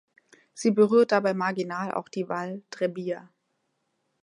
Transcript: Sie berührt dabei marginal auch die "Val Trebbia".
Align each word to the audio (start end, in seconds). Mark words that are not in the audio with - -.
Sie 0.55 0.71
berührt 0.71 1.11
dabei 1.11 1.35
marginal 1.35 1.91
auch 1.93 2.09
die 2.09 2.27
"Val 2.27 2.63
Trebbia". 2.71 3.29